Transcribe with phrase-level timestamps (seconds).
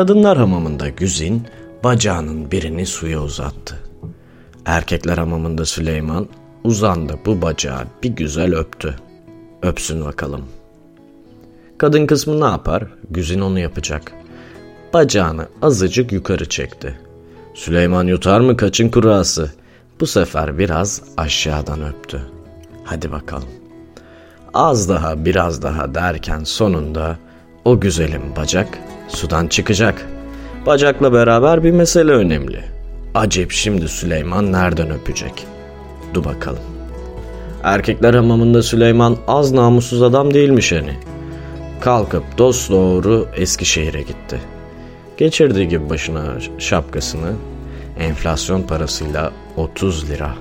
[0.00, 1.46] Kadınlar hamamında Güzin
[1.84, 3.78] bacağının birini suya uzattı.
[4.64, 6.28] Erkekler hamamında Süleyman
[6.64, 8.96] uzandı bu bacağı bir güzel öptü.
[9.62, 10.44] Öpsün bakalım.
[11.78, 12.84] Kadın kısmı ne yapar?
[13.10, 14.12] Güzin onu yapacak.
[14.94, 17.00] Bacağını azıcık yukarı çekti.
[17.54, 19.52] Süleyman yutar mı kaçın kurası?
[20.00, 22.20] Bu sefer biraz aşağıdan öptü.
[22.84, 23.48] Hadi bakalım.
[24.54, 27.18] Az daha biraz daha derken sonunda
[27.64, 28.78] o güzelim bacak
[29.10, 30.06] sudan çıkacak.
[30.66, 32.64] Bacakla beraber bir mesele önemli.
[33.14, 35.46] Acep şimdi Süleyman nereden öpecek?
[36.14, 36.62] Dur bakalım.
[37.62, 40.94] Erkekler hamamında Süleyman az namussuz adam değilmiş hani.
[41.80, 44.40] Kalkıp dost doğru Eskişehir'e gitti.
[45.16, 46.22] Geçirdiği gibi başına
[46.58, 47.32] şapkasını
[47.98, 50.34] enflasyon parasıyla 30 lira